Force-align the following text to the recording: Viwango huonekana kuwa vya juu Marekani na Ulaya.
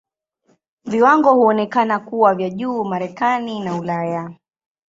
Viwango 0.85 1.33
huonekana 1.33 1.99
kuwa 1.99 2.35
vya 2.35 2.49
juu 2.49 2.83
Marekani 2.83 3.59
na 3.59 3.75
Ulaya. 3.77 4.31